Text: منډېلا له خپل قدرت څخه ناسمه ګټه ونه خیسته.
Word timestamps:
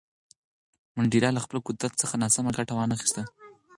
منډېلا 0.95 1.29
له 1.33 1.41
خپل 1.45 1.57
قدرت 1.67 1.93
څخه 2.01 2.15
ناسمه 2.23 2.51
ګټه 2.57 2.73
ونه 2.75 2.95
خیسته. 3.01 3.21